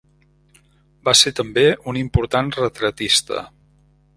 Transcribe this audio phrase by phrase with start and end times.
[1.09, 3.45] Va ser també un important retratista.